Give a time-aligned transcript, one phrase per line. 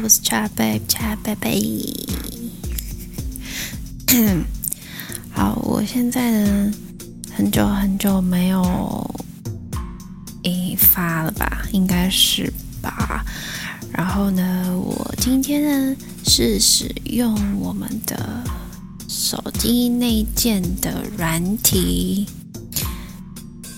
[0.00, 2.06] 我是 Chat Babe，Chat Babe。
[5.34, 6.72] 好，我现在呢，
[7.34, 8.62] 很久很久没有
[10.44, 13.24] 诶发了吧，应该是吧。
[13.92, 18.44] 然后呢，我今天呢是使用我们的
[19.08, 22.26] 手机内建的软体，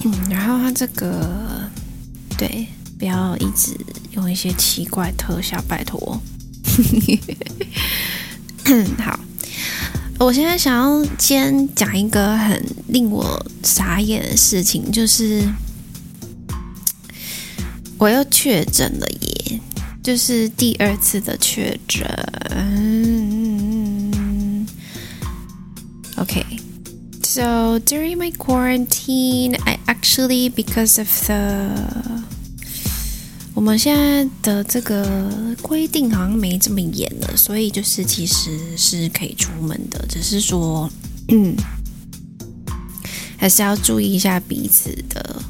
[0.04, 1.70] 嗯，然后它这个
[2.36, 2.66] 对。
[2.98, 3.74] 不要一直
[4.20, 6.20] 用一些奇怪特效，拜托。
[8.98, 9.18] 好，
[10.18, 15.42] 我现在想要先讲一个很令我傻眼的事情，就是
[17.96, 19.60] 我又确诊了耶，
[20.02, 22.06] 就是第二次的确诊。
[26.16, 31.70] OK，so during my quarantine, I actually because of the
[33.60, 35.30] 我们现在的这个
[35.60, 40.90] 规定好像没这么严了，所以就是其实是可以出门的，只是说，
[41.28, 41.54] 嗯，
[43.36, 45.42] 还是要注意一下彼此的，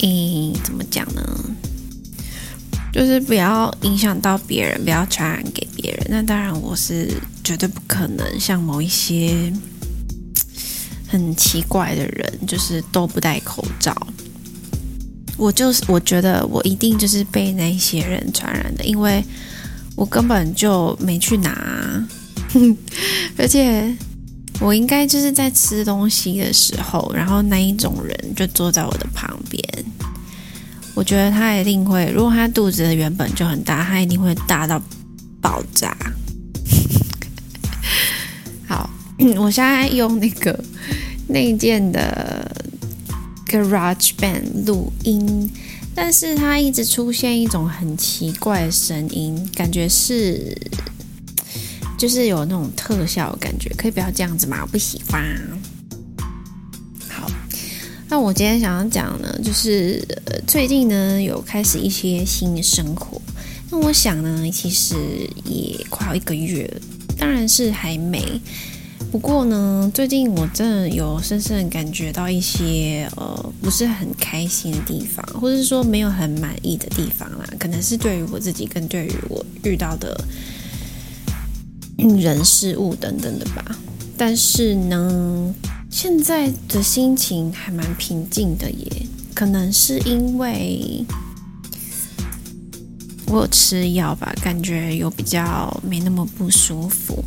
[0.00, 1.22] 嗯，怎么讲呢？
[2.92, 6.06] 就是不要影响到别人，不要传染给别人。
[6.10, 7.12] 那当然，我是
[7.44, 9.52] 绝对不可能像某一些
[11.06, 13.96] 很奇怪的人，就是都不戴口罩。
[15.38, 19.24] 我就是，我觉得我一定就是被那些人传染的，因为
[19.96, 22.06] 我根本就没去拿，
[23.36, 23.92] 而且
[24.60, 29.62] 我应该就是在吃东西的时候，然后那一种人就坐在我的旁边，
[30.94, 34.80] 我觉得他一定会，如果他肚子原本就很大，他一定会大到
[35.40, 35.96] 爆炸。
[38.68, 38.88] 好，
[39.38, 40.62] 我现在用那个
[41.26, 42.51] 内建的。
[43.52, 45.50] GarageBand 录音，
[45.94, 50.56] 但是它一直出现一种很奇怪的声音，感觉是
[51.98, 54.60] 就是有那种特效的感觉，可以不要这样子吗？
[54.62, 55.22] 我不喜欢。
[57.10, 57.30] 好，
[58.08, 60.02] 那我今天想要讲呢，就是
[60.46, 63.20] 最近呢有开始一些新的生活，
[63.70, 64.96] 那我想呢，其实
[65.44, 66.74] 也快要一个月，
[67.18, 68.40] 当然是还没。
[69.10, 77.44] 不过呢，最近我真的有深深感觉到一些呃不是很开心的地方，或者是说没有很满意的地方啦。
[77.58, 80.18] 可能是对于我自己，跟对于我遇到的
[81.98, 83.76] 人事物等等的吧。
[84.16, 85.54] 但是呢，
[85.90, 89.06] 现在的心情还蛮平静的耶。
[89.34, 91.04] 可能是因为
[93.26, 97.22] 我有吃药吧，感觉有比较没那么不舒服。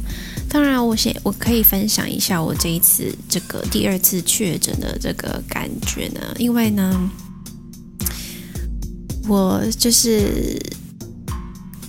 [0.50, 7.10] 当然，我先我可以分享一下我这一次这个第二次确诊的这个感觉呢，因为呢，
[9.28, 10.58] 我就是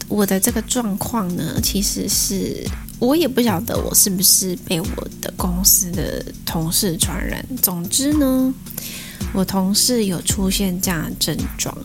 [0.09, 2.67] 我的这个状况呢，其实是
[2.99, 7.45] 我也不晓得我是不是被我的公司的同事传染。
[7.63, 8.53] 总之呢，
[9.33, 11.77] 我同事有出现这样的症状。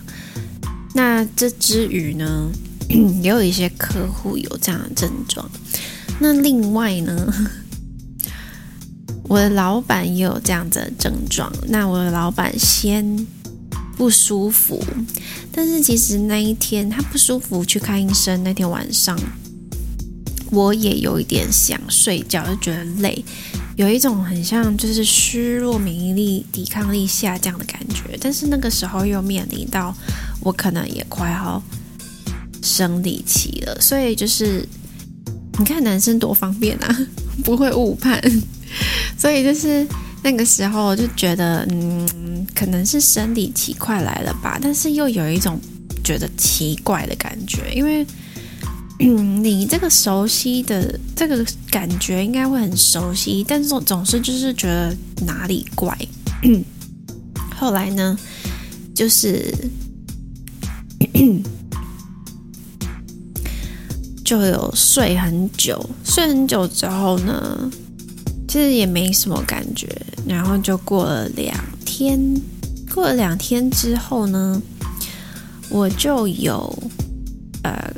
[0.95, 2.49] 那这之余呢，
[3.21, 5.47] 也有一些客户有这样的症状。
[6.23, 7.33] 那另外呢，
[9.27, 11.51] 我的老板也有这样的症状。
[11.67, 13.25] 那我的老板先
[13.97, 14.85] 不舒服，
[15.51, 19.19] 但是其实那一天他不舒服去看医生，那天晚上
[20.51, 23.25] 我也有一点想睡觉，就觉得累，
[23.75, 28.15] 有一种很像就是虚弱、免疫力、抵抗力下降的感觉。
[28.21, 29.91] 但是那个时候又面临到
[30.41, 31.59] 我可能也快要
[32.61, 34.63] 生理期了，所以就是。
[35.61, 37.07] 你看男生多方便啊，
[37.45, 38.19] 不会误判，
[39.15, 39.85] 所以就是
[40.23, 45.59] 那个时候就觉得，嗯，可能是生理期快来了吧，但是又有一种
[46.03, 48.03] 觉得奇怪的感觉，因为，
[49.01, 54.97] 嗯，你这个熟悉的这个感觉应该会很熟悉，但是总总是就是觉得
[55.27, 55.95] 哪里怪。
[57.55, 58.17] 后来呢，
[58.95, 59.53] 就是。
[64.31, 67.69] 就有睡很久，睡很久之后呢，
[68.47, 69.89] 其实也没什么感觉。
[70.25, 72.17] 然后就过了两天，
[72.93, 74.61] 过了两天之后呢，
[75.67, 76.73] 我就有
[77.63, 77.93] 呃，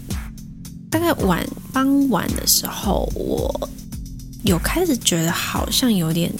[0.90, 3.70] 大概晚傍晚的时候，我
[4.44, 6.34] 有开始觉得好像有点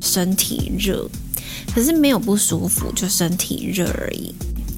[0.00, 1.10] 身体热，
[1.74, 4.32] 可是没有不舒服，就身体热而已。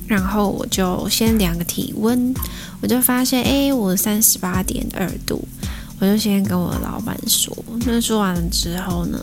[0.06, 2.34] 然后我就先量个体温，
[2.82, 5.46] 我就发现，哎，我三十八点二度，
[5.98, 7.56] 我就先跟我的老板说。
[7.86, 9.18] 那说完了之后呢，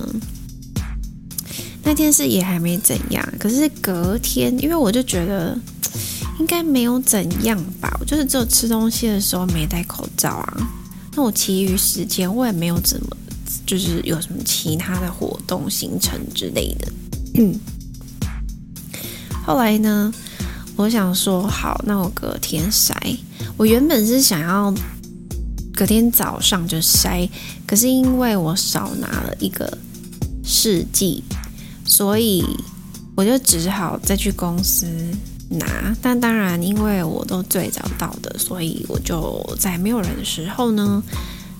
[1.84, 5.58] 那天是也还没怎样，可是隔天，因为我就觉得
[6.40, 7.96] 应该没有怎样吧？
[8.00, 10.58] 我就是只有吃东西的时候没戴口罩啊。
[11.16, 13.18] 那我其余时间我也没有怎么，
[13.66, 16.92] 就是有什么其他的活动行程之类的。
[17.36, 17.60] 嗯。
[19.44, 20.14] 后来呢，
[20.78, 22.94] 我想说好，那我隔天筛。
[23.58, 24.72] 我原本是想要
[25.74, 27.28] 隔天早上就筛，
[27.66, 29.76] 可是因为我少拿了一个
[30.44, 31.24] 试剂，
[31.84, 32.46] 所以
[33.16, 34.86] 我就只好再去公司
[35.50, 35.98] 拿。
[36.00, 41.02] 但当然，因为我都最早到的，所以我就在没有人的时候呢，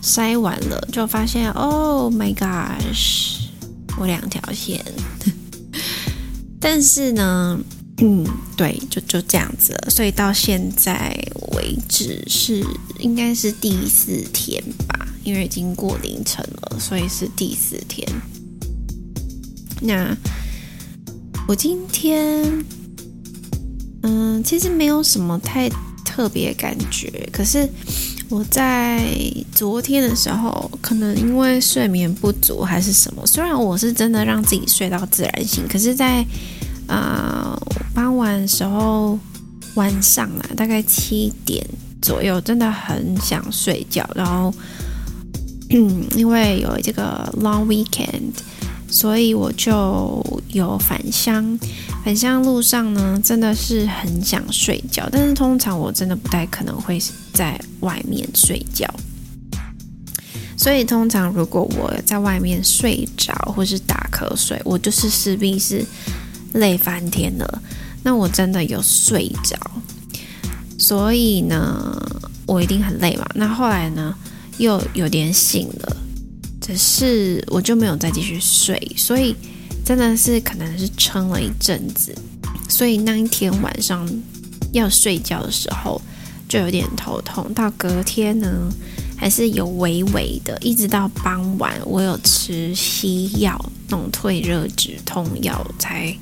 [0.04, 3.48] 筛完了就发现，Oh my gosh，
[4.00, 4.86] 我两条线。
[6.62, 7.60] 但是呢。
[8.00, 8.24] 嗯，
[8.56, 9.76] 对，就就这样子。
[9.90, 11.18] 所以到现在
[11.54, 12.64] 为止是
[13.00, 18.08] 应该是第四天吧，因为已经过凌晨了，所以是第四天。
[19.82, 20.16] 那
[21.48, 22.64] 我今天，
[24.04, 25.68] 嗯，其实没有什么太
[26.06, 27.28] 特别感觉。
[27.32, 27.68] 可是
[28.30, 29.12] 我在
[29.52, 36.24] 昨天的时候，可能因为睡眠不足还是什么，虽然我是真的让自己睡到自然醒，可是在
[36.86, 37.60] 啊。
[37.98, 39.18] 傍晚时候，
[39.74, 41.68] 晚上啊，大概七点
[42.00, 44.08] 左右，真的很想睡觉。
[44.14, 44.54] 然后，
[45.68, 48.34] 因为有这个 long weekend，
[48.88, 51.58] 所以我就有返乡。
[52.06, 55.10] 返乡路上呢，真的是很想睡觉。
[55.12, 57.02] 但是通常我真的不太可能会
[57.34, 58.88] 在外面睡觉。
[60.56, 65.84] 所以通常如果我在外面睡着或是打瞌睡，我就是势必是
[66.54, 67.64] 累翻天了。
[68.04, 69.58] 那我真的有睡着，
[70.78, 72.02] 所以呢，
[72.46, 73.28] 我一定很累嘛。
[73.36, 74.16] 那后来呢，
[74.58, 75.98] 又有点醒了，
[76.62, 79.36] 只是我就没有再继续睡，所以
[79.84, 82.16] 真的是可能是撑了一阵子。
[82.70, 84.08] 所以那一天晚上
[84.72, 86.02] 要睡觉的时候
[86.48, 88.72] 就有点头痛，到隔天呢
[89.18, 93.60] 还是有微微的，一直到傍晚我有吃西药，
[93.90, 96.16] 那种退热止痛药才。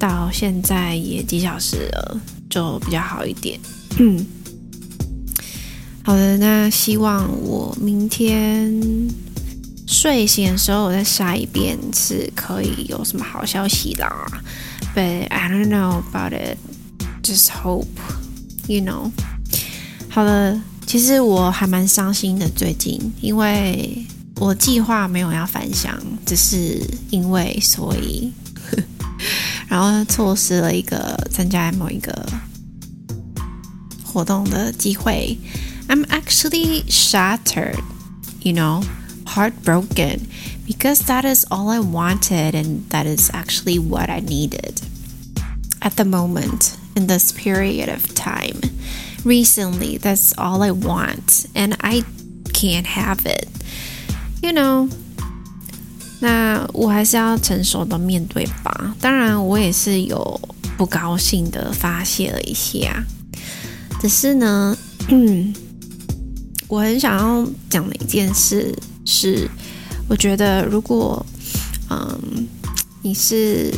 [0.00, 2.18] 到现在也几小时了，
[2.48, 3.60] 就比较好一点。
[3.98, 4.26] 嗯，
[6.02, 8.72] 好的，那希望我明天
[9.86, 14.10] 睡醒的时候我再筛一遍，是可以有什么好消息啦。
[14.96, 16.56] But I don't know about it,
[17.22, 17.84] just hope,
[18.66, 19.10] you know。
[20.08, 24.06] 好了，其实我还蛮伤心的，最近，因为
[24.36, 25.94] 我计划没有要返乡，
[26.24, 28.32] 只是因为所以。
[29.69, 32.13] 然后错失了一个参加某一个
[34.03, 35.37] 活动的机会。
[35.87, 37.79] I'm actually shattered,
[38.41, 38.83] you know,
[39.25, 40.27] heartbroken,
[40.65, 44.81] because that is all I wanted and that is actually what I needed
[45.81, 48.61] at the moment in this period of time.
[49.23, 52.03] Recently, that's all I want and I
[52.53, 53.47] can't have it.
[54.41, 54.89] You know.
[56.22, 58.94] 那我还是要成熟的面对吧。
[59.00, 60.40] 当然，我也是有
[60.76, 63.02] 不高兴的发泄了一下。
[63.98, 64.76] 只是呢，
[65.08, 65.54] 嗯，
[66.68, 68.74] 我很想要讲的一件事
[69.06, 69.48] 是，
[70.08, 71.24] 我觉得如果，
[71.88, 72.46] 嗯，
[73.00, 73.72] 你是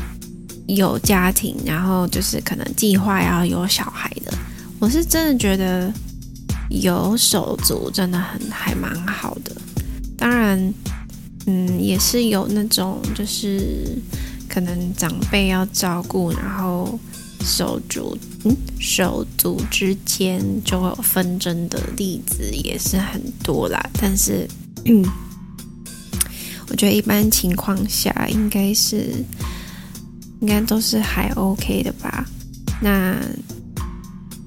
[0.67, 4.33] 有家庭，然后就是可能计划要有小孩的，
[4.81, 5.93] 我是真的觉得
[6.71, 9.53] 有手足真的很还蛮好的。
[10.17, 10.75] 当然。
[11.47, 13.99] 嗯，也是有那种，就是
[14.49, 16.99] 可能长辈要照顾，然后
[17.41, 23.91] 手足，嗯，手足之间就会有纷争的例子也是很多啦。
[24.01, 24.47] 但是，
[24.85, 25.05] 嗯，
[26.69, 29.13] 我觉得一般情况下应该是，
[30.41, 32.25] 应该都是还 OK 的吧。
[32.81, 33.17] 那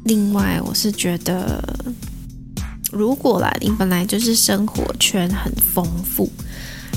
[0.06, 1.62] 另外，我是觉得，
[2.92, 6.32] 如果啦，你本来就是生活圈很丰富。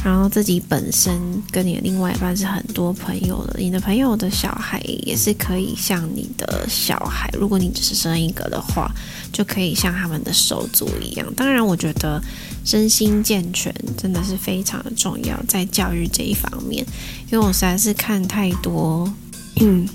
[0.04, 8.90] 然后自己本身跟你的另外一半是很多朋友的，你的朋友的小孩也是可以像你的小孩，如果你只是生一个的话，
[9.32, 11.26] 就可以像他们的手足一样。
[11.34, 12.22] 当然，我觉得
[12.64, 16.86] 身心健全真的是非常的重要，在教育这一方面，
[17.30, 19.12] 因为我实在是看太多，
[19.60, 19.86] 嗯，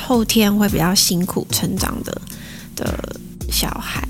[0.00, 2.20] 后天会比较辛苦成长的
[2.74, 3.20] 的
[3.52, 4.02] 小孩。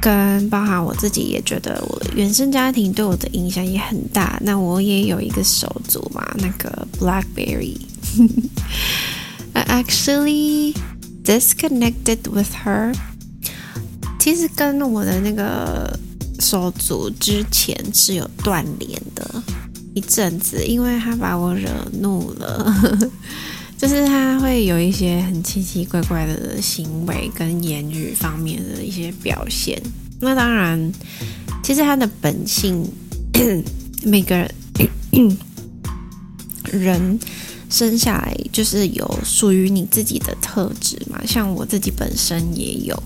[0.00, 4.38] 跟包含我自己也觉得，我原生家庭对我的影响也很大。
[4.42, 7.76] 那我也有一个手足嘛，那个 Blackberry。
[9.54, 10.74] I actually
[11.24, 12.94] disconnected with her。
[14.18, 15.98] 其实跟我的那个
[16.38, 19.42] 手足之前是有断联的
[19.94, 21.68] 一阵子，因为他把我惹
[22.00, 23.10] 怒了。
[23.78, 29.80] 就是他会有一些很奇奇怪怪的行为跟言语方面的一些表现。
[30.20, 30.92] 那当然，
[31.62, 32.84] 其实他的本性，
[34.02, 34.50] 每个人
[36.72, 37.20] 人
[37.70, 41.22] 生下来就是有属于你自己的特质嘛。
[41.24, 43.00] 像我自己本身也有。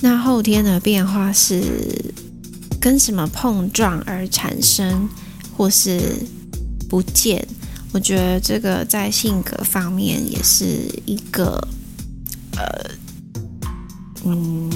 [0.00, 2.14] 那后天的变化是
[2.80, 5.08] 跟什么碰撞而产生，
[5.56, 6.00] 或是
[6.88, 7.44] 不见？
[7.94, 10.66] 我觉得这个在性格方面也是
[11.06, 11.56] 一个
[12.56, 12.90] 呃，
[14.24, 14.68] 嗯，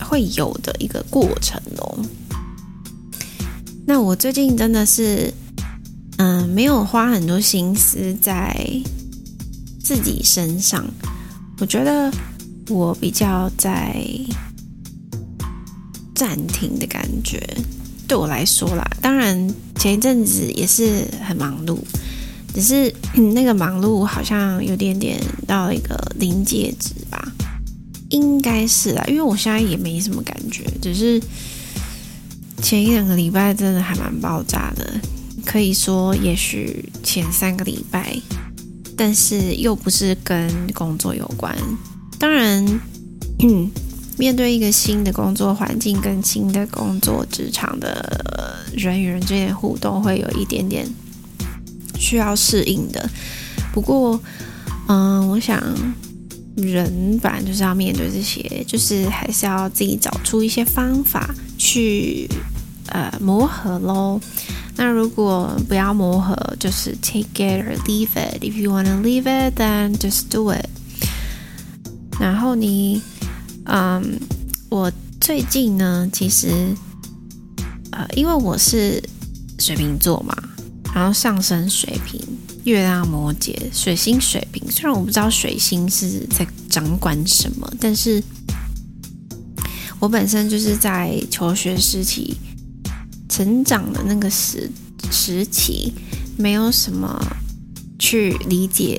[0.00, 1.96] 会有的一个过程哦。
[3.86, 5.32] 那我最近真的是，
[6.16, 8.52] 嗯、呃，没有花很多心思在
[9.80, 10.84] 自己身上。
[11.60, 12.12] 我觉得
[12.68, 14.04] 我比较在
[16.12, 17.40] 暂停的感觉，
[18.08, 18.84] 对我来说啦。
[19.00, 21.78] 当然前一阵子也是很忙碌。
[22.56, 27.22] 只是、嗯、那个忙碌好像有点点到了一个临界值吧，
[28.08, 31.20] 应该是啦，因为我现在也没什么感觉，只是
[32.62, 34.98] 前一两个礼拜真的还蛮爆炸的，
[35.44, 38.16] 可以说也许前三个礼拜，
[38.96, 41.54] 但是又不是跟工作有关。
[42.18, 42.64] 当然，
[43.40, 43.70] 嗯，
[44.16, 50.88] 面对一个新的工作环境跟新的工作职场的人与人之间互动，会有一点点。
[51.98, 53.08] 需要适应的，
[53.72, 54.20] 不过，
[54.88, 55.62] 嗯，我想
[56.56, 62.28] 人本来就是要面对这些，就是还是要自己找出一些方法去
[62.88, 64.20] 呃磨合喽。
[64.76, 68.42] 那如果不要磨合，就是 take it or leave it.
[68.42, 70.66] If you wanna leave it, then just do it.
[72.20, 73.00] 然后你，
[73.64, 74.20] 嗯，
[74.68, 76.74] 我最近呢，其实，
[77.90, 79.02] 呃，因为我是
[79.58, 80.34] 水瓶座嘛。
[80.96, 82.18] 然后上升水瓶，
[82.64, 84.66] 月亮摩羯，水星水瓶。
[84.70, 88.22] 虽然我不知道水星是在掌管什么，但是
[89.98, 92.34] 我本身就是在求学时期
[93.28, 94.70] 成长的那个时
[95.12, 95.92] 时期，
[96.38, 97.22] 没有什么
[97.98, 98.98] 去理解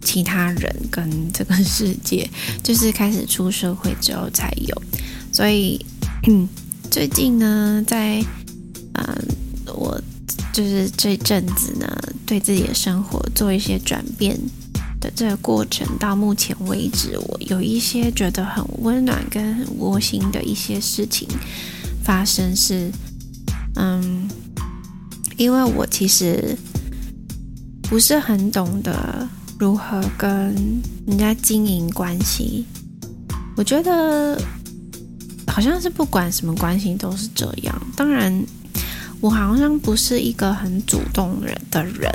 [0.00, 2.26] 其他人跟这个世界，
[2.62, 4.82] 就是开始出社会之后才有。
[5.30, 5.84] 所以，
[6.90, 8.24] 最近呢，在
[8.94, 9.28] 嗯，
[10.52, 11.86] 就是这阵子呢，
[12.24, 14.38] 对自己的生活做一些转变
[15.00, 21.28] 的这个过程，到目前为止，我有一些觉得很温暖跟很窝心的一些事情
[22.04, 22.54] 发生。
[22.54, 22.90] 是，
[23.74, 24.28] 嗯，
[25.36, 26.56] 因为我其实
[27.82, 29.28] 不是很懂得
[29.58, 30.54] 如何跟
[31.06, 32.64] 人家经营关系。
[33.56, 34.40] 我觉得
[35.48, 38.44] 好像是不管什么关系都是这样，当然。
[39.24, 42.12] 我好像不是一个很主动人的人，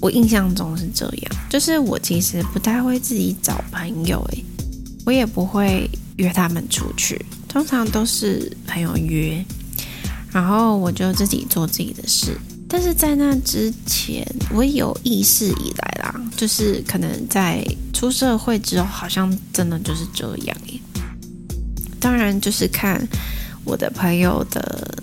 [0.00, 4.44] 我印象中是这样，就是我其实不太会自己找朋友，诶，
[5.04, 9.44] 我也不会约他们出去，通常都是朋友约，
[10.30, 12.38] 然后我就自己做自己的事。
[12.68, 20.80] 但是在那之前，我有意识以来啦，就是可能在出社会之后，好像真的就是这样耶。
[21.98, 23.04] 当然，就是看。
[23.66, 24.96] 我的朋友的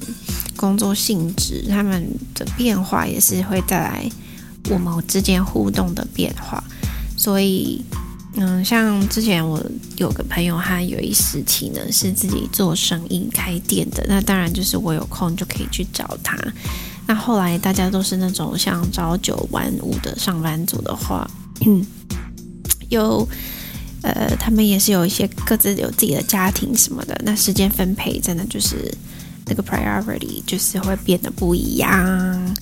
[0.55, 4.09] 工作性质，他们的变化也是会带来
[4.69, 6.63] 我们之间互动的变化。
[7.17, 7.83] 所以，
[8.35, 9.61] 嗯，像之前我
[9.97, 16.37] 有个朋友，他有一时期呢是自己做生意开店的，那当然就是我有空就可以去找他。
[17.05, 21.29] 那后来大家都是那种像朝九晚五的上班族的话，
[21.65, 21.85] 嗯，
[22.89, 23.27] 有。
[24.03, 28.93] 呃，他们也是有一些各自有自己的家庭什么的，那时间分配真的就是
[29.45, 32.55] 那个 priority 就是会变得不一样。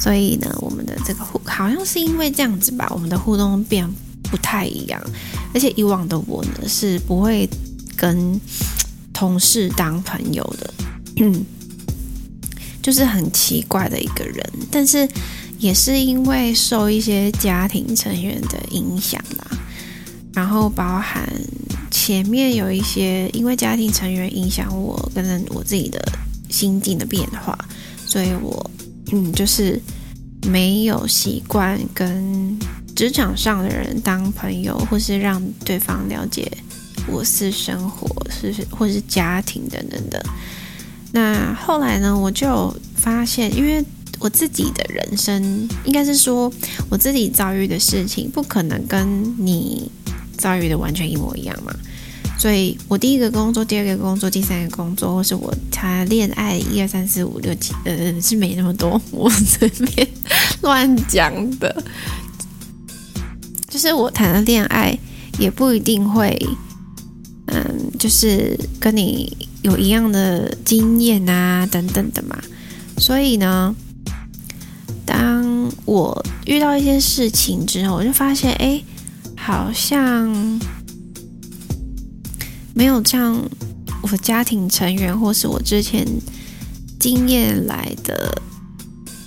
[0.00, 3.88] 所以呢，我们的这个互好像是因为这样子吧，我们的互动变
[4.24, 5.00] 不太一样。
[5.54, 7.48] 而且以往的我呢，是不会
[7.96, 8.40] 跟
[9.12, 10.74] 同事当朋友的，
[11.16, 11.44] 嗯，
[12.82, 14.44] 就是很奇怪的一个人。
[14.70, 15.08] 但是
[15.58, 19.58] 也是因为受一些家庭成员的影响吧。
[20.32, 21.28] 然后包含
[21.90, 26.00] 前面有一些因为家庭成员影响我跟我自己的
[26.48, 27.58] 心境的变化，
[28.06, 28.70] 所以我
[29.12, 29.80] 嗯就是
[30.46, 32.58] 没有习惯跟
[32.94, 36.50] 职场上的人当朋友，或是让对方了解
[37.08, 40.24] 我私生活是或是家庭等等的。
[41.12, 43.84] 那后来呢，我就发现，因为
[44.20, 46.52] 我自己的人生应该是说
[46.88, 49.90] 我自己遭遇的事情，不可能跟你。
[50.40, 51.72] 遭遇的完全一模一样嘛，
[52.38, 60.08] 所以我第一个工作、第二个工作、第三个工作，或是我谈恋爱一二三四五六七，呃，是没那么多，我随便
[60.62, 61.84] 乱讲的。
[63.68, 64.98] 就是我谈的恋爱
[65.38, 66.36] 也不一定会，
[67.46, 72.36] 嗯，就是跟你有一样的经验啊，等等的嘛。
[72.98, 73.74] 所以呢，
[75.06, 78.82] 当我遇到一些事情之后，我就发现，哎，
[79.50, 80.60] 好像。
[82.72, 83.36] 没有像
[84.00, 86.06] 我家庭成员或是我之前
[86.98, 88.40] 经验来的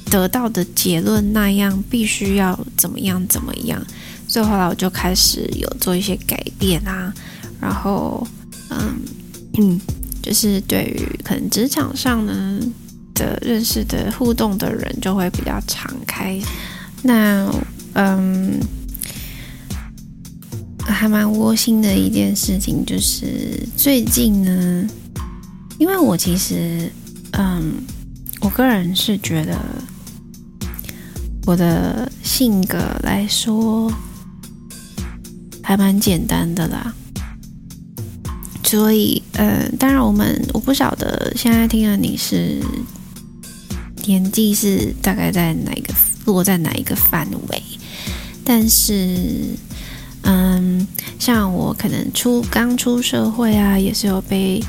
[0.09, 3.79] 得到的结论那样，必须要怎么样怎么样。
[4.27, 7.13] 所以后来我就开始有做一些改变啊，
[7.61, 8.25] 然后
[8.69, 8.97] 嗯
[9.59, 9.79] 嗯，
[10.23, 12.59] 就是对于可能职场上呢
[13.13, 16.39] 的认识的互动的人，就会比较敞开。
[17.03, 17.47] 那
[17.93, 18.22] 嗯。
[21.03, 24.87] 还蛮窝心的一件事情，就是最近呢，
[25.77, 26.89] 因为我其实，
[27.31, 27.73] 嗯，
[28.39, 29.59] 我个人是觉得
[31.45, 33.91] 我的性格来说
[35.61, 36.93] 还蛮简单的啦，
[38.63, 42.61] 所以，呃，当然我们我不晓得现在听的你是
[44.05, 45.93] 年纪是大概在哪个
[46.23, 47.61] 落在哪一个范围，
[48.45, 49.57] 但是。
[50.23, 50.87] 嗯，
[51.19, 54.63] 像我可能出刚出社会啊，也是有被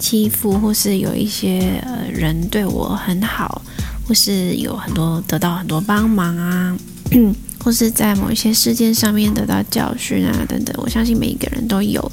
[0.00, 3.62] 欺负，或是有一些呃人对我很好，
[4.06, 6.76] 或是有很多得到很多帮忙啊，
[7.62, 10.74] 或是在某一些事件上面得到教训啊等等。
[10.78, 12.10] 我相信每一个人都有。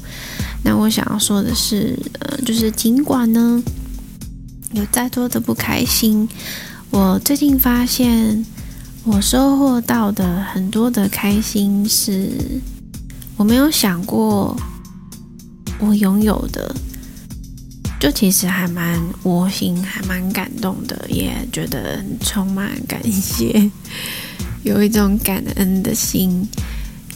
[0.62, 3.62] 那我想要说的是，呃，就是尽管呢
[4.72, 6.28] 有再多的不开心，
[6.90, 8.44] 我最近发现
[9.04, 12.30] 我收获到的很多的开心是。
[13.36, 14.56] 我没有想过，
[15.80, 16.72] 我拥有的，
[17.98, 23.68] 就其实还蛮窝心，还蛮感动的，也觉得充满感谢，
[24.62, 26.46] 有一种感恩的心，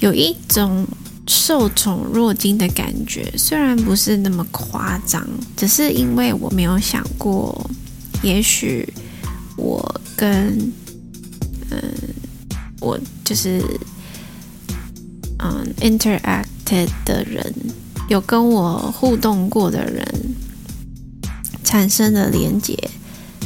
[0.01, 0.85] 有一种
[1.29, 3.33] 受宠若惊的感觉。
[3.37, 5.25] 虽然不是那么夸张，
[5.57, 7.71] 只是因为我没有想过，
[8.23, 8.89] 也许
[9.57, 10.73] 我跟，
[11.71, 11.79] 嗯，
[12.81, 13.63] 我就是。
[15.39, 17.55] 嗯，interacted 的人，
[18.09, 20.05] 有跟我互动过的人
[21.63, 22.75] 产生的连结，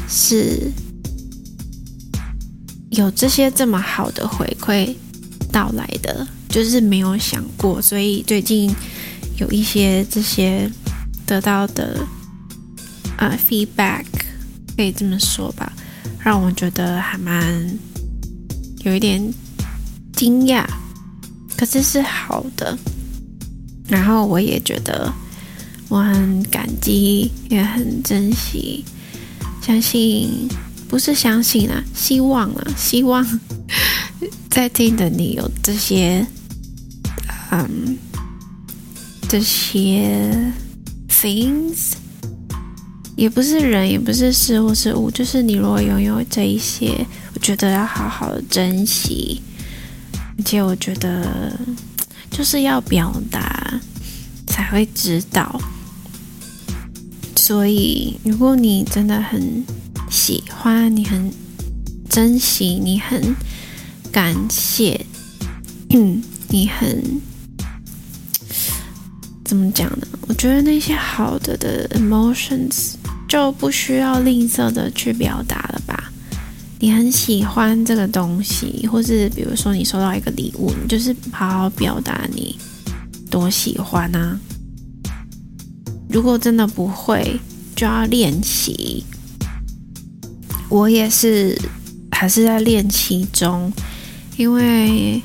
[0.09, 0.71] 是
[2.91, 4.95] 有这些这么好的回馈
[5.51, 8.75] 到来的，就是没有想过，所以最近
[9.39, 10.71] 有一些这些
[11.27, 12.07] 得到的
[13.17, 14.05] 啊、feedback，
[14.77, 15.73] 可以这么说吧，
[16.19, 17.79] 让我觉得还蛮
[18.85, 19.33] 有一点
[20.13, 20.65] 惊讶。
[21.61, 22.75] 可是是好的，
[23.87, 25.13] 然后我也觉得
[25.91, 28.83] 我很感激，也很珍惜，
[29.61, 30.49] 相信
[30.89, 33.23] 不是相信啊，希望啊，希望
[34.49, 36.27] 在听的你有这些，
[37.51, 37.99] 嗯，
[39.29, 40.33] 这些
[41.11, 41.93] things，
[43.17, 49.43] 也不是人，也不是事或是物，就是你如果拥有这一些，我觉得要好好的珍惜。
[50.41, 51.53] 而且我觉得，
[52.31, 53.79] 就是要表达
[54.47, 55.61] 才会知道。
[57.37, 59.63] 所以，如果你真的很
[60.09, 61.31] 喜欢，你很
[62.09, 63.37] 珍惜，你很
[64.11, 65.05] 感谢，
[65.91, 67.21] 嗯，你很
[69.45, 70.07] 怎么讲呢？
[70.27, 72.95] 我觉得那些好的的 emotions
[73.29, 75.83] 就不需要吝啬的去表达了。
[76.83, 82.59] 你很喜欢这个东西，或是比如说你收到一个礼物，你就是好好表达你
[83.31, 84.41] 多喜欢啊。
[86.09, 87.39] 如果真的不会，
[87.77, 89.05] 就要练习。
[90.71, 91.61] 我也是，
[92.11, 93.71] 还是在练习中，
[94.39, 95.21] 因为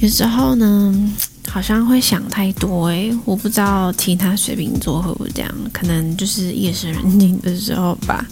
[0.00, 1.12] 有时候呢，
[1.48, 2.86] 好像会想太多。
[2.86, 8.24] 诶，我不知道其他水瓶座会不会这样，可能就是夜深人静的时候吧。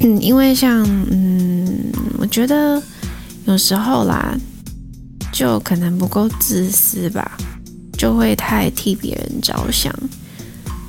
[0.00, 2.80] 嗯因为像嗯，我觉得
[3.46, 4.36] 有时候啦，
[5.32, 7.36] 就可能不够自私吧，
[7.96, 9.92] 就会太替别人着想，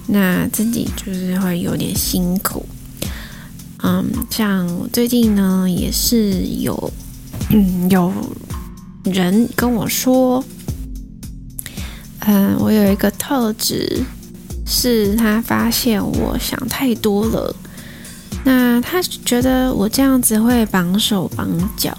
[0.08, 2.66] 那自己就是会有点辛苦。
[3.82, 6.92] 嗯，像最近呢，也是有
[7.50, 8.14] 嗯有
[9.06, 10.44] 人跟我说，
[12.20, 14.04] 嗯，我有一个特质，
[14.68, 17.56] 是他发现我想太多了。
[18.52, 21.96] 那他觉得我这样子会绑手绑脚，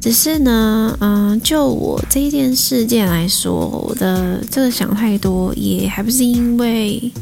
[0.00, 7.12] 只是呢，嗯，就我这一件事件来说，我的这个想太多，也还不是因为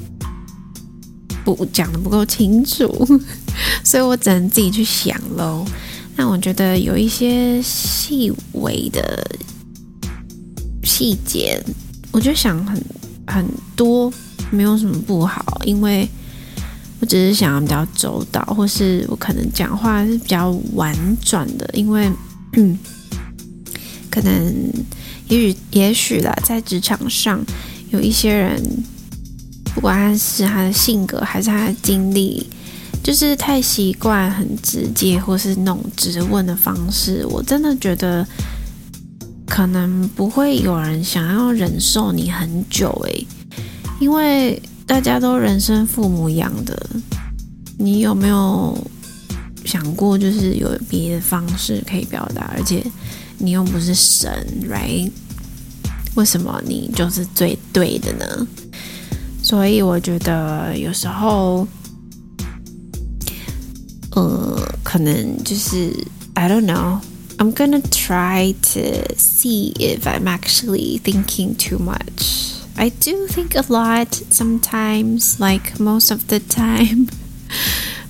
[1.45, 2.87] 不讲的不够清楚，
[3.83, 5.65] 所以我只能自己去想喽。
[6.15, 9.29] 那我觉得有一些细微的
[10.85, 11.61] 细节，
[12.13, 12.81] 我就想很
[13.27, 14.13] 很多，
[14.53, 16.09] 没有什么不好，因为
[17.01, 22.11] 我只是想要比较周到，或是我可能讲话是比较婉转的，因为。
[22.55, 22.79] 嗯，
[24.11, 24.73] 可能，
[25.29, 27.45] 也许，也许啦，在职场上，
[27.91, 28.61] 有一些人，
[29.75, 32.47] 不管他是他的性格还是他的经历，
[33.05, 37.25] 就是太习惯很直接或是那种质问的方式。
[37.27, 38.27] 我真的觉得，
[39.47, 43.27] 可能不会有人想要忍受你很久诶，
[44.01, 46.91] 因为大家都人生父母养的，
[47.79, 48.77] 你有没有？
[49.65, 52.83] 想过就是有别的方式可以表达，而且
[53.37, 54.33] 你又不是神
[54.67, 55.11] ，right？
[56.15, 58.47] 为什么你就是最对的呢？
[59.43, 61.69] 所以我觉得有时候，
[64.13, 65.93] 呃，可能就是
[66.33, 67.01] I don't know.
[67.37, 72.55] I'm gonna try to see if I'm actually thinking too much.
[72.78, 77.08] I do think a lot sometimes, like most of the time.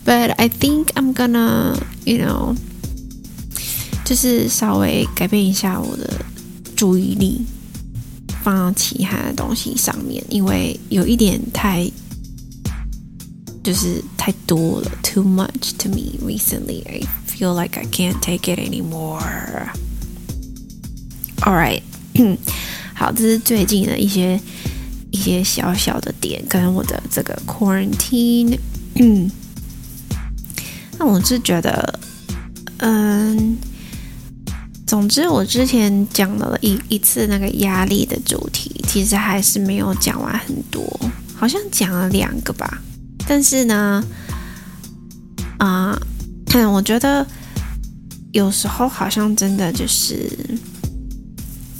[0.06, 2.56] But I think I'm gonna, you know，
[4.06, 6.26] 就是稍微改变一下我的
[6.76, 7.46] 注意力，
[8.44, 11.89] 放到其他的东西上面，因为有一点太，
[13.63, 16.84] 就是太多了，too much to me recently.
[16.86, 19.70] I feel like I can't take it anymore.
[21.46, 21.82] All right，
[22.94, 24.39] 好，这是最近的一些
[25.19, 28.57] 一些小小的点，跟我的这个 quarantine，
[28.95, 29.29] 嗯。
[30.97, 31.99] 那我是觉得，
[32.79, 33.57] 嗯，
[34.87, 40.85] 总之我之前讲了一一次那个压力的主题，其实还是没有讲完很多，
[41.35, 42.81] 好像讲了两个吧。
[43.27, 44.05] 但是呢，
[45.59, 46.01] 啊，
[46.73, 47.27] 我觉得
[48.33, 50.31] 有时候好像真的就是，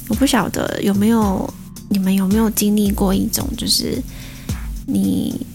[0.09, 1.53] 我不晓得有没有
[1.89, 4.03] 你们有没有经历过一种，就是
[4.87, 5.47] 你。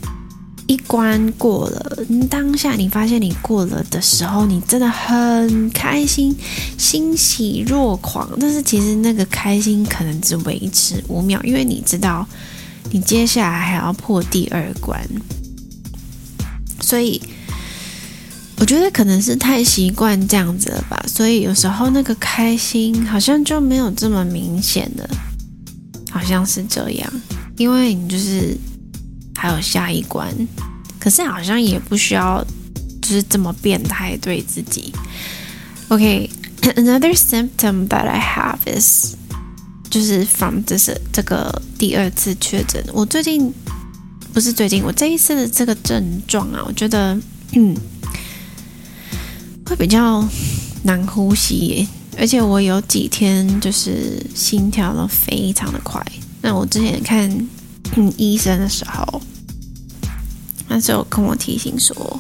[0.65, 1.98] 一关过了，
[2.30, 6.34] 当下你发现你过了的时候，你真的很开心，
[6.78, 8.30] 欣喜若狂。
[8.39, 12.26] 但是其实那个开心可能只维持五秒，因为你知道
[12.91, 14.98] 你接下来还要破第二关。
[16.80, 17.22] 所以
[18.58, 25.08] 我觉得可能是太习惯这样子了吧，所以有时候那个开心好像就没有这么明显的，
[26.23, 27.13] 好像是这样，
[27.57, 28.57] 因为你就是。
[29.36, 30.31] 还有下一关，
[30.99, 32.41] 可是好像也不需要，
[33.01, 34.93] 就是这么变态对自己。
[35.89, 39.15] OK，another symptom that I have is，
[39.89, 42.81] 就是 from 这是这个第二次确诊。
[42.93, 43.51] 我最近
[44.31, 47.19] 不是最近，我这一次的这个症状啊，我觉得
[47.51, 47.75] 嗯
[49.65, 50.25] 会比较
[50.83, 56.02] 难呼吸耶，而且我有几天就是心跳都非常的快。
[56.41, 57.30] 那我之前看
[58.17, 59.21] 医生的时候。
[60.69, 62.19] 那时候跟我提醒说，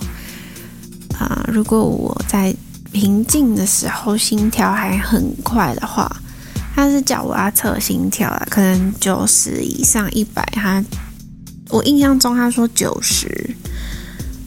[1.17, 2.53] 啊，如果我在
[2.91, 6.21] 平静的时候心跳还很快的话，
[6.75, 10.83] 他是叫我要测心跳啊，可能九十以上一百，他
[11.69, 13.55] 我印象中他说九十，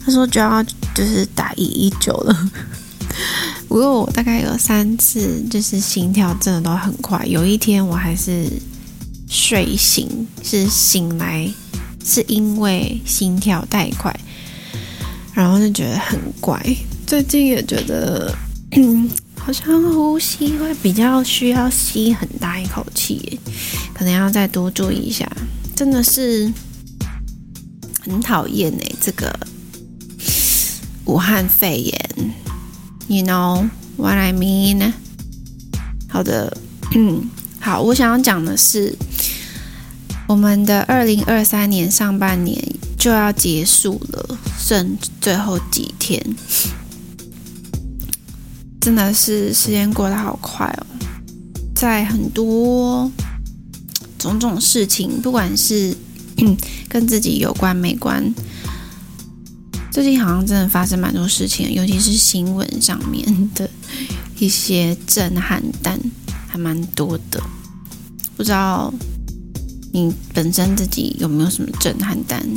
[0.05, 0.63] 他说就要
[0.95, 2.49] 就是打一一九了。
[3.67, 8.47] 不过我大概有三次就是心跳真的都很快，有一天我还是
[9.29, 11.51] 睡醒，是醒来。
[12.09, 14.17] 是因为心跳太快，
[15.33, 16.57] 然后就觉得很怪。
[17.05, 18.33] 最近也觉得，
[19.35, 23.37] 好像呼吸会比较需要吸很大一口气，
[23.93, 25.29] 可能要再多注意一下。
[25.75, 26.49] 真的是
[27.99, 29.37] 很讨厌哎，这个
[31.03, 32.09] 武汉肺炎
[33.07, 34.93] ，You know what I mean？
[36.09, 36.55] 好的，
[36.95, 38.95] 嗯，好，我想要讲的是。
[40.27, 42.61] 我们的二零二三年上半年
[42.99, 46.21] 就要结束了，剩最后几天，
[48.81, 50.85] 真的是时间过得好快哦。
[51.73, 53.09] 在很多
[54.19, 55.95] 种种事情，不管是
[56.89, 58.21] 跟自己有关没关，
[59.97, 63.67] 最近好像真的发生蛮多事情，尤其是新闻上面的
[64.37, 65.99] 一些震撼弹，
[66.47, 67.41] 还蛮多的，
[68.35, 68.93] 不知道。
[69.91, 72.47] 你本身自己有没有什么震撼弹？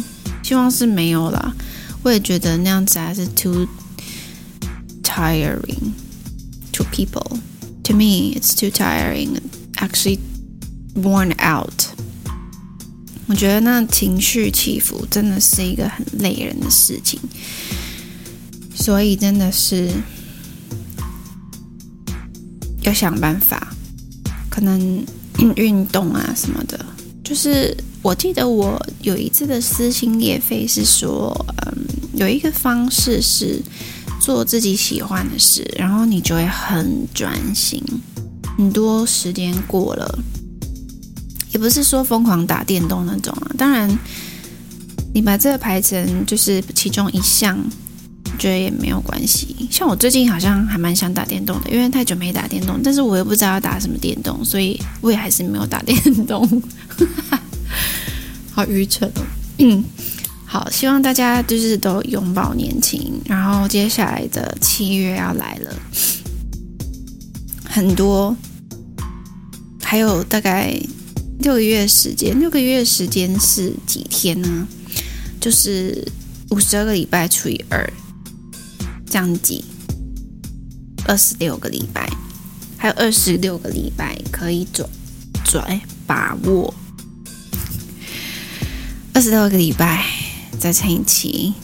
[0.42, 1.54] 希望是没有啦。
[2.02, 3.66] 我也觉得那样子还是 too
[5.02, 5.92] tiring
[6.72, 7.38] to people。
[7.84, 9.40] To me, it's too tiring.
[9.76, 10.18] Actually,
[10.94, 11.86] worn out.
[13.30, 17.20] 我觉得那情绪起伏真的是一个很累人的事情，
[18.74, 19.88] 所以真的是
[22.82, 23.72] 要想办法，
[24.50, 25.06] 可能
[25.54, 26.84] 运动啊什么的。
[27.22, 31.32] 就是我记得我有一次的撕心裂肺是说，
[31.66, 33.62] 嗯，有一个方式是
[34.20, 37.80] 做自己喜欢的事，然后你就会很专心，
[38.58, 40.18] 很多时间过了。
[41.52, 43.98] 也不是说疯狂打电动那种啊，当然，
[45.12, 49.68] 你把这个排成就是其中一项，我觉得也没有关系。
[49.68, 56.62] 像我最近好像还蛮想打电动的，因为太久没打电动，但是我又不知道要打什么电动，所以我也还是没有打电动。
[58.52, 59.22] 好愚蠢哦。
[59.58, 59.84] 嗯，
[60.46, 65.74] 好，希望大家就是都拥抱年轻，然后接下来的七月要来了，
[67.64, 68.36] 很多，
[69.82, 70.80] 还有大概。
[71.40, 74.68] 六个月时间，六个月时间是几天呢？
[75.40, 76.06] 就是
[76.50, 77.90] 五十二个礼拜除以二，
[79.06, 79.64] 这样挤，
[81.06, 82.10] 二十六个礼拜，
[82.76, 84.86] 还有二十六个礼拜可以转
[85.42, 86.74] 转把握。
[89.14, 90.04] 二十六个礼拜
[90.58, 91.54] 再乘以七，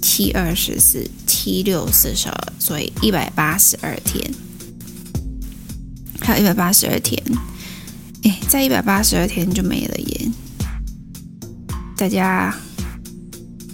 [0.00, 4.34] 七二十四，七六四十二，所以一百八十二天，
[6.20, 7.22] 还有一百八十二天。
[8.24, 10.30] 哎，在一百八十二天就没了耶！
[11.96, 12.54] 大家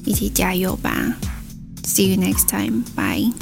[0.05, 1.17] 一起加油吧
[1.85, 2.83] ！See you next time.
[2.95, 3.33] Bye.